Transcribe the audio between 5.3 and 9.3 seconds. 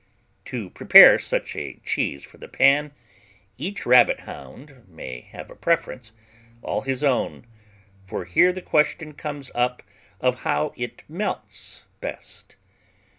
a preference all his own, for here the question